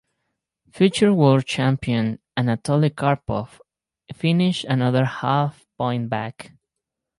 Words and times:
Future 0.73 1.13
world 1.13 1.45
champion 1.45 2.17
Anatoly 2.35 2.89
Karpov 2.89 3.59
finished 4.15 4.63
another 4.63 5.05
half 5.05 5.63
point 5.77 6.09
back. 6.09 6.53